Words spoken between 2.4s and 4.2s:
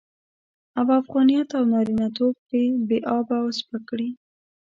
پرې بې آبه او سپک کړي.